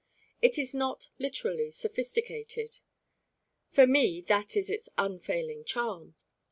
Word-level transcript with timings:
It 0.41 0.57
is 0.57 0.73
not 0.73 1.09
literally 1.19 1.69
sophisticated. 1.69 2.79
For 3.69 3.85
me 3.85 4.19
that 4.21 4.57
is 4.57 4.67
its 4.67 4.89
unfailing 4.97 5.63
charm. 5.63 6.15